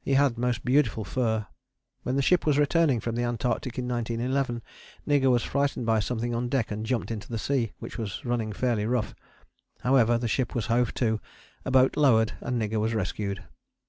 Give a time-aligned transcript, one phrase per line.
[0.00, 1.48] He had most beautiful fur.
[2.04, 4.62] When the ship was returning from the Antarctic in 1911
[5.08, 8.52] Nigger was frightened by something on deck and jumped into the sea, which was running
[8.52, 9.12] fairly rough.
[9.80, 11.18] However, the ship was hove to,
[11.64, 13.42] a boat lowered, and Nigger was rescued.